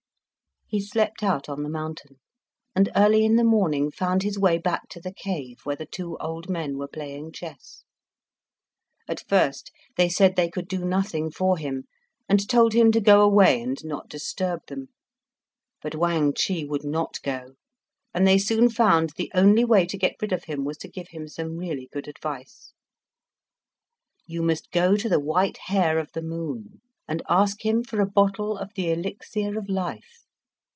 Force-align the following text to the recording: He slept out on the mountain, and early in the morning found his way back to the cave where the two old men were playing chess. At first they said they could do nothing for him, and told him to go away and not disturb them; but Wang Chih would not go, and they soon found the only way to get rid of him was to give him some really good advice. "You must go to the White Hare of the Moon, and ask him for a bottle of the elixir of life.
He 0.73 0.79
slept 0.79 1.21
out 1.21 1.49
on 1.49 1.63
the 1.63 1.69
mountain, 1.69 2.21
and 2.73 2.87
early 2.95 3.25
in 3.25 3.35
the 3.35 3.43
morning 3.43 3.91
found 3.91 4.23
his 4.23 4.39
way 4.39 4.57
back 4.57 4.87
to 4.91 5.01
the 5.01 5.13
cave 5.13 5.57
where 5.65 5.75
the 5.75 5.85
two 5.85 6.15
old 6.19 6.49
men 6.49 6.77
were 6.77 6.87
playing 6.87 7.33
chess. 7.33 7.83
At 9.05 9.21
first 9.27 9.69
they 9.97 10.07
said 10.07 10.37
they 10.37 10.49
could 10.49 10.69
do 10.69 10.85
nothing 10.85 11.29
for 11.29 11.57
him, 11.57 11.87
and 12.29 12.47
told 12.49 12.71
him 12.71 12.89
to 12.93 13.01
go 13.01 13.19
away 13.19 13.61
and 13.61 13.83
not 13.83 14.07
disturb 14.07 14.61
them; 14.67 14.87
but 15.81 15.93
Wang 15.93 16.31
Chih 16.33 16.63
would 16.63 16.85
not 16.85 17.21
go, 17.21 17.55
and 18.13 18.25
they 18.25 18.37
soon 18.37 18.69
found 18.69 19.09
the 19.17 19.29
only 19.35 19.65
way 19.65 19.85
to 19.85 19.97
get 19.97 20.15
rid 20.21 20.31
of 20.31 20.45
him 20.45 20.63
was 20.63 20.77
to 20.77 20.87
give 20.87 21.09
him 21.09 21.27
some 21.27 21.57
really 21.57 21.89
good 21.91 22.07
advice. 22.07 22.71
"You 24.25 24.41
must 24.41 24.71
go 24.71 24.95
to 24.95 25.09
the 25.09 25.19
White 25.19 25.57
Hare 25.65 25.99
of 25.99 26.13
the 26.13 26.21
Moon, 26.23 26.79
and 27.09 27.21
ask 27.27 27.65
him 27.65 27.83
for 27.83 27.99
a 27.99 28.07
bottle 28.09 28.57
of 28.57 28.71
the 28.75 28.89
elixir 28.89 29.57
of 29.59 29.67
life. 29.67 30.19